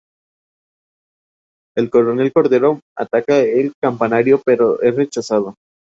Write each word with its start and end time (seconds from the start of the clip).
El 1.77 1.91
coronel 1.91 2.33
Cordero 2.33 2.79
ataca 2.97 3.37
el 3.37 3.73
campanario 3.79 4.41
pero 4.43 4.81
es 4.81 4.95
rechazado. 4.95 5.53